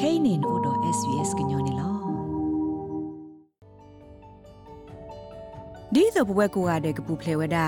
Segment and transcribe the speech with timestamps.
[0.00, 1.90] kainin odo svs gnyone lo
[5.94, 7.58] ဒီတော့ဘဝကိုရတဲ့ကပူဖလေဝဒ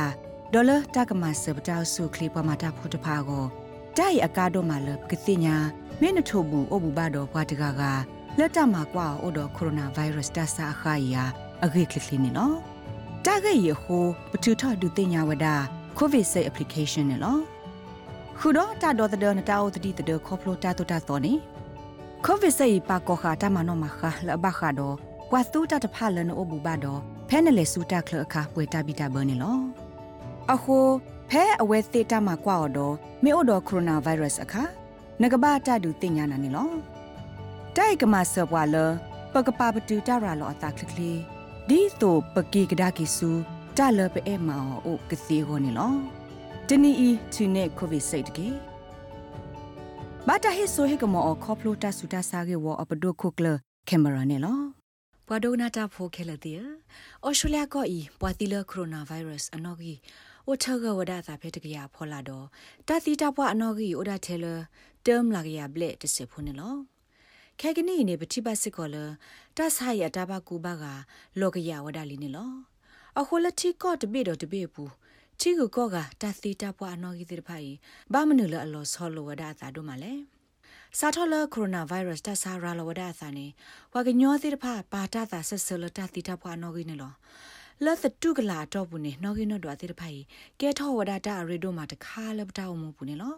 [0.53, 3.45] ဒေါ်လာတကမဆပတောက်စုခလီပမာတာဖုတဖာကို
[3.97, 5.57] တိုင်အကားတော့မှလကတိညာ
[6.01, 7.83] မင်းထို့ဘူးအဘူဘာတော့ဘွားတကားက
[8.39, 11.25] လက်တမှာကွာအိုတော့ကိုရိုနာဗိုင်းရပ်စ်တဆာခါယာ
[11.65, 12.57] အဂိကလီနေနော်
[13.25, 15.47] တာဂေယဟိုပထူထဒုတင်ညာဝဒ
[15.99, 17.43] ကိုဗစ်ဆေး application နော်
[18.39, 21.35] ခုတော့တာတော်တဲ့နတာအိုတတိတဲ့ခေါပလိုတာတူတာတော်နေ
[22.27, 24.97] ကိုဗစ်ဆေးပါကောခာတမနောမခလဘခါတော့
[25.31, 29.59] ကွာတူတာတဖလနအဘူဘာတော့ဖဲနလေစူတာခလအခါပွေတာဘီတာဘနေလော
[30.53, 30.79] အခု
[31.31, 34.63] ဖဲအဝဲသေးတာမှာကွာတော့မေအိုတော့ကိုရိုနာဗိုင်းရပ်စ်အခါ
[35.21, 36.71] ငကဘာတာဒူတင်ညာနာနေလော
[37.77, 38.77] တိုက်ကမဆောပွာလ
[39.33, 41.13] ပကပပတူတာရာလောအတာခလကလီ
[41.69, 43.31] ဒီတိုပကီကဒါကီဆူ
[43.77, 45.93] တာလပအဲမောအိုကစီဟိုနေလော
[46.69, 48.49] တနီအီသူနေကိုဗစ်စိတ်တကေ
[50.29, 53.47] ဘာတာဟိဆိုဟေကမောခေါပလိုတာဆူတာဆာကေဝအပဒိုခုကလ
[53.89, 54.59] ကင်မရာနေလော
[55.27, 56.53] ပွာဒိုနာတာဖိုခဲလတီ
[57.25, 59.99] အော်စတြေးလျကောဤပွာတီလကိုရိုနာဗိုင်းရပ်စ်အနော်ကြီး
[60.49, 62.47] ဝထကဝဒတာဖေတကရဖောလာတော့
[62.89, 64.47] တာတီတာပွာအနော်ကြီးအိုဒါထဲလ
[65.07, 66.79] တမ်လာကရဘလက်တစေဖုန်နော်
[67.61, 68.97] ခဲကနီနေပတိပတ်စစ်ကောလ
[69.57, 70.85] တဆာရတာဘကူဘက
[71.41, 72.51] လောကရဝဒလီနေလော
[73.19, 74.85] အခုလက်တီကောတပိတော့တပိပူ
[75.43, 77.71] ချီကူကောကတာတီတာပွာအနော်ကြီးတဲ့ဖိုင်
[78.13, 80.13] ဘာမနုလအလောဆောလဝဒတာတို့မလဲ
[80.99, 83.47] စာထောလကိုရိုနာဗိုင်းရပ်စ်တဆာရာလဝဒအသနေ
[83.93, 87.13] ဝါကညောသေးတဖပါတာတာဆက်ဆလတာတီတာဖွာနော်ကိနေလော
[87.85, 90.21] လက်သတုကလာတော့ဘူးနေနော်ကိနော်တော့သေးတဖိုင်
[90.61, 93.35] ကဲထောဝဒတာရေဒိုမှာတခါလပတောက်မှုဘူးနေလော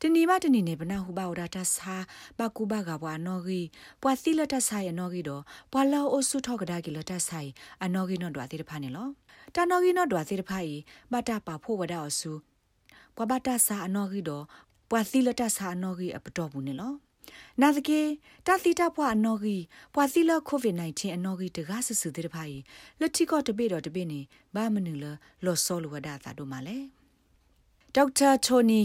[0.00, 1.94] တနီမတနီနေဘနာဟုဘဝဒတာစာ
[2.38, 3.60] ပကူဘကဘွာနော်ကိ
[4.02, 7.46] ပွာစီလတဆာရနော်ကိတော့ပွာလောအဆုထောကဒါကိလတဆာရ
[7.84, 9.08] အနော်ကိနော်တော့သေးတဖာနေလော
[9.54, 10.72] တနော်ကိနော်တော့သေးတဖိုင်
[11.12, 12.32] ဘတာပါဖို့ဝဒအဆု
[13.16, 14.44] ပွာဘတာစာအနော်ကိတော့
[14.90, 16.92] ပွာသီလတဆာနော်ကြီးအပတော်ဘူးနေလော
[17.60, 18.00] နာသကေ
[18.46, 19.62] တာသီတာပွားအနော်ကြီး
[19.94, 22.56] ပွာသီလကိုဗစ် -19 အနော်ကြီးတကားဆဆူတဲ့ဖိုင်
[23.00, 24.20] လက်တီကောတပိတော့တပိနေ
[24.54, 25.04] ဘာမနူလ
[25.44, 26.76] လော်ဆောလဝဒတာတို့မလဲ
[27.94, 28.80] ဒေါက်တာတိုနီ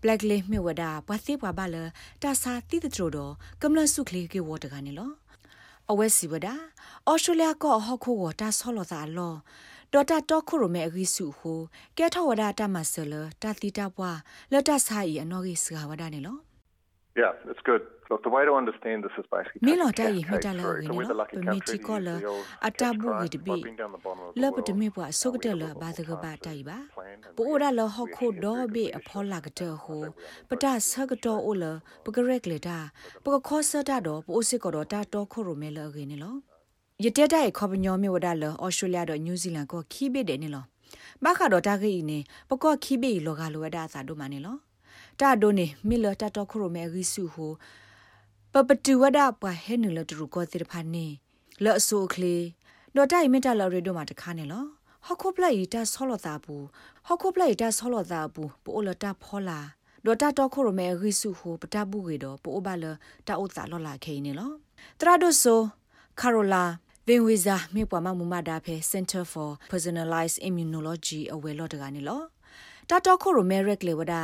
[0.00, 1.76] ဘလက်လီမြဝဒပွာသီပွာဘလ
[2.22, 5.10] တာစာတိတထရတော့ကမလဆုခလီကေဝတ်တကနေလော
[5.90, 6.48] အဝဲစီဝဒ
[7.06, 9.34] အော်စတြေးလျကောဟော့ခိုဝတာဆောလောတာလော
[9.92, 11.60] ဒေါ်တာတော့ခုရမဲအဂိစုဟို
[11.98, 14.18] ကဲထောဝဒတာမဆလတာတီတာပွား
[14.52, 16.38] လတ်တဆိုင်အနော်ကြီးစကာဝဒနေလော
[17.16, 17.82] Yeah, it's good.
[18.10, 20.98] Look, the way to understand this is basically မီလော်တိုင်မီတလာဝင်းနော်
[21.30, 22.08] ပမီတီကောလ
[22.66, 23.56] အတာဘူဝီတဘီ
[24.42, 26.78] လဘတမီပွားဆုကတယ်လဘာဒကဘာတိုင်ပါ
[27.36, 30.02] ပိုရလဟခုဒေါ်ဘေအဖောလာကတဲ့ဟို
[30.48, 31.64] ပတဆကတော်အိုလ
[32.04, 32.78] ပကရက်လေတာ
[33.24, 35.00] ပကခောဆတာတော့ပိုစစ်ကောတော့တာ
[37.04, 40.64] ယတက်တဲ့ခေါပညောမြေဝဒါလဩစတြေးလျတော့နယူးဇီလန်ကိုခီးပိတဲ့နေလော
[41.24, 42.18] ဘာခါတော့တာခိနေ
[42.48, 44.56] ပကောခီးပိလောကလိုဝဒါသာတို့မနေလော
[45.20, 47.52] တာဒိုနေမီလတာတော့ခရိုမဲရီစုဟို
[48.52, 51.06] ပပတူဝဒါပွားဟဲနူလတူကိုတိဖာနေ
[51.64, 52.36] လော့ဆိုကလေ
[52.96, 54.64] တော့တိုင်မီတာလော်ရီတို့မှာတခါနေလော
[55.06, 56.64] ဟခုပလိုက်တာဆောလတာဘူး
[57.06, 59.60] ဟခုပလိုက်တာဆောလတာဘူးပိုလတာဖောလာ
[60.04, 62.84] ဒေါ်တာတော့ခရိုမဲရီစုဟိုပတာဘူးကေတော့ပိုဘလ
[63.26, 64.50] တာဥတာလော်လာခဲနေလော
[64.98, 65.60] တရာဒိုဆို
[66.20, 66.64] ကာရိုလာ
[67.06, 72.22] ဗင်ဝီဇာမြေပွားမမူမဒါဖဲ Center for Personalized Immunology အဝဲလော့တကနေလော
[72.90, 74.14] တာတော့ခိုရိုမဲရက်လေဝဒ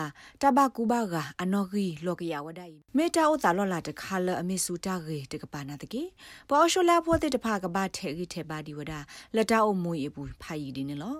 [0.42, 6.02] တဘကူဘာကအနော်ဂီလောကရဝဒိမေတာဥတာလောလာတခါလအမေစုတာရေတကပါနာတကေ
[6.48, 8.92] ပေါ်ရှိုလာဖို့တဲ့တဖကဘာထဲဂီထဲပါဒီဝဒ
[9.36, 11.16] လက်တာအမွေဘူးဖိုင်ဒီနေလော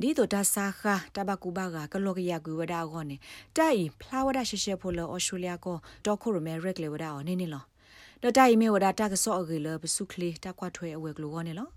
[0.00, 0.82] ဒီတော့တာစာခ
[1.16, 3.16] တဘကူဘာကကလောကရကူဝဒအောနေ
[3.56, 7.64] တိုင်ဖလာဝဒရှေရှေဖိုလောအော်စတြေးလျကိုတော့ခိုရိုမဲရက်လေဝဒအောနေနေလော
[8.24, 11.68] လတိုင်မေဝဒတာကဆော့အဂေလပစုခလီတကွာထွဲအဝဲကလောနေလော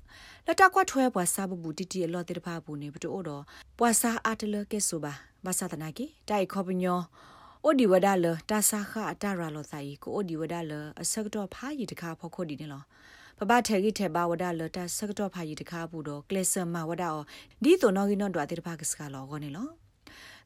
[0.48, 3.44] လတကွာထွဲပွားစာဘဘူးတီတီအလောတေတဖာဘူးနေပတိုတော့
[3.80, 5.14] ပွားစာအတလကဲဆိုပါ
[5.46, 7.02] ဘာသာတနာကီတိုင်ခေါပညော
[7.64, 10.72] အိုဒီဝဒါလတာစာခအတရာလောဆိုင်ကိုအိုဒီဝဒါလ
[11.02, 12.84] အစကတော့ဖာရီတခါဖောက်ခုတ်ဒီနေလော
[13.38, 17.24] ပပထဲကြီးထဲပါဝဒါလတာစကတော့ဖာရီတခါဘူးတော့ကလစ်ဆာမဝဒါအော
[17.64, 19.68] ဒီတိုနော်ဂီနော်ဒွာတေတဖာကစကလောကောနေလော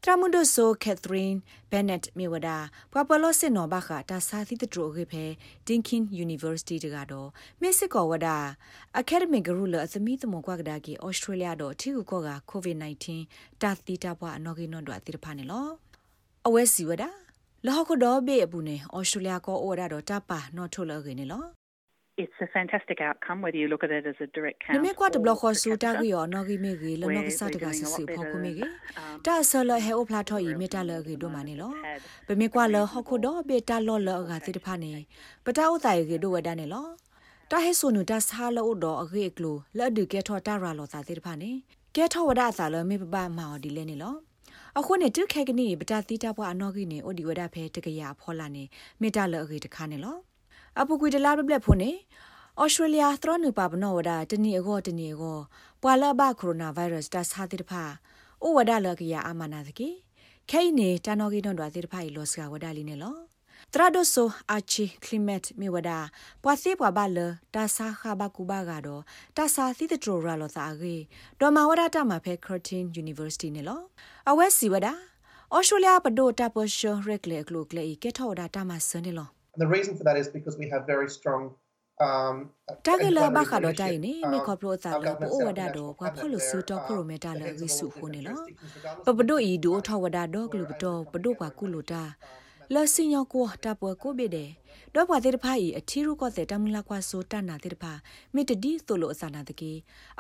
[0.04, 1.38] ထရမွန်ဒိုဆိုကက်သရင်း
[1.72, 2.50] ဘန်နက်မြေဝဒ
[2.94, 5.24] ပပလောစင်နောဘခတာစာသီတထရိုခေဖဲ
[5.68, 7.30] တင်ကင်ယူနီဗာစီတီတကတော့
[7.62, 8.28] မစ်စစ်ကောဝဒ
[9.00, 12.78] အကယ်ဒမီဂရူလအသမီသမကွာကဒါကီဩစတြေးလျတော့ထီကူကောကကိုဗစ်
[13.22, 15.68] -19 တာသီတာဘွားအနော်ကိနော်တော့အတိတဖာနေလော
[16.48, 17.04] အဝဲစီဝဒ
[17.68, 21.44] လောကဒေါ်ဘေအပူနေဩစတြေးလျကောဩရတော့တပါနော်ထုတ်လောကိနေလော
[22.24, 28.64] it's a fantastic outcome whether you look at it as a direct count နမေကွာတဘလခေါ်ဆူတာဂီယောနော်ဂီမေဂီလနော်ကစားတကဆဆူဖောက်ခုမေဂီ
[29.26, 31.72] တာဆလဟဲအိုဖလာထော်ဤမေတာလဂီဒိုမနီလော
[32.28, 34.92] ဗမေကွာလဟခုဒိုဘေတာလောလအဂါတိတဖာနေ
[35.46, 36.86] ပတာဥတိုင်ဂီဒိုဝဒနေလော
[37.52, 41.52] တာဟဲဆိုနူတာဆာလောဒိုအဂေကလိုလက်ဒူကဲထော်တာရာလောသာတိတဖာနေ
[41.96, 44.16] ကဲထော်ဝဒအစာလမေပပမာော်ဒီလဲနေလော
[44.78, 48.64] အခုနဲ့တုခဲကနီပတာတိတာဘွားအနော်ဂီနေအိုဒီဝဒဖဲတကရဖောလာနေ
[49.02, 50.18] မေတာလအဂီတခါနေလော
[50.80, 51.92] အပူကွေတလာပပလက်ဖို့နေ
[52.62, 55.40] ဩစတြေးလျသရနုပါပနောဝဒတနီအကောတနီအကော
[55.82, 57.84] ပွာလဘကိုရိုနာဗိုင်းရပ်စ်တဆာတိတဖာ
[58.44, 59.90] ဩဝဒလကရအမနာတကေ
[60.50, 63.16] ခဲနေတာနော်ကီနော်ဒွာတိတဖာလောစကဝဒလီနေလော
[63.74, 65.92] တရဒိုဆိုအာချီကလီမတ်မြေဝဒ
[66.44, 67.18] ပွာစေပွာဘလ
[67.56, 69.02] တာဆာခဘကူဘာကတော့
[69.38, 70.96] တာဆာသီတထရိုရာလောသာကေ
[71.40, 73.82] ဒေါ်မဝဒတာမှာဖဲခရတင်ယူနီဗာစီတီနေလော
[74.30, 74.88] အဝဲစီဝဒ
[75.56, 79.14] ဩစတြေးလျပဒိုတာပရှရက်လေကလိုကလေကေထောဒါတာမဆန်နေ
[79.60, 81.42] လော The reason for that is because we have very strong
[82.08, 82.36] um
[82.86, 88.38] တာကလာဘခါတော့တိုင်နေမေခေါပလိုသာတော့ပိုဝဒတော့ဘာဖလို့စူတော့ခရိုမီတာလဲဝိစုခုနေလော
[89.06, 92.04] ပပဒိုဤဒိုထဝဒတော့ကလူပတော့ပဒိုပါကုလိုတာ
[92.74, 94.50] လစင်ယောကိုတာပွဲကိုဘေတဲ့
[94.96, 97.94] တော့ဘွာတဲ့တဖာဤအထီရုကောတဲ့တမလာကွာဆိုတနာတဲ့တဖာ
[98.34, 99.72] မိတဒီဆိုလိုအစနာတကေ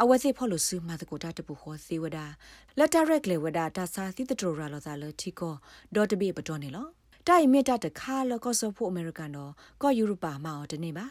[0.01, 2.17] အဝဲစေဖော်လို့စမတကိုတာတပူခေါ်စေဝဒ
[2.77, 5.53] လက်တရက်လေဝဒတာစာသီတတိုရာလောသာလတီကို
[5.95, 6.87] ဒေါ်တဘေပတော်နေလော
[7.27, 9.51] တိုင်မေတ္တတခါလကောဆိုဖို့အမေရိကန်တော့
[9.81, 11.05] ကောယူရိုပါမော်တနေပါ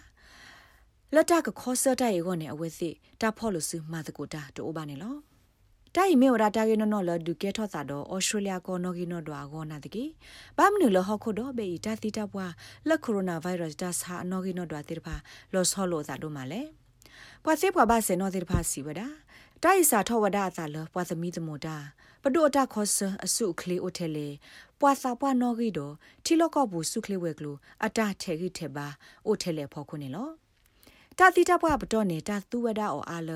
[1.14, 2.90] လက်တကခေါ်စတဲ့ရေကိုနဲ့အဝဲစီ
[3.20, 5.16] တာဖော်လို့စမတကိုတာတိုးပါနေလော
[5.96, 10.04] တိုင်မေဝရတာကေနော်လဒုကေထောသာတော့ဩစတြေးလျကောနော်ကီနော်ဒွာဂောနာတကေ
[10.56, 12.52] ဘာမနုလဟခုတော့ဘေတာတိတပွား
[12.88, 15.14] လက်ကိုရိုနာဗိုင်းရပ်စ်ဒါစာနော်ကီနော်ဒွာတိတဖာ
[15.52, 16.62] လောဆောလို့သာတို့မှာလေ
[17.44, 19.00] ပွာစေပွားဘာစေနော်တိတဖာစီဝဒ
[19.62, 21.76] တိုင်စာထောဝဒအသာလပွာသမီသမတာ
[22.28, 24.28] ပဒုအတခောဆအစုကလေးအိုထဲလေ
[24.80, 25.94] ပွာစာပွားနော်ကီတော့
[26.24, 28.86] ထီလော့ကော့ဘူးစုကလေးဝဲကလိုအတထဲကြီးထဲပါ
[29.26, 30.28] အိုထဲလေဖော်ခုနေလော
[31.18, 33.30] တာတိတပွားပတော့နေတာသူဝဒအော်အာလ